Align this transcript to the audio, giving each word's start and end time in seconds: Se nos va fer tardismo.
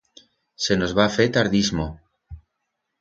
Se 0.67 0.77
nos 0.79 0.95
va 1.01 1.05
fer 1.17 1.27
tardismo. 1.37 1.89